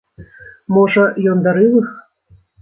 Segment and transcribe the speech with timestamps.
[0.77, 1.03] Можа,
[1.33, 1.93] ён дарыў іх?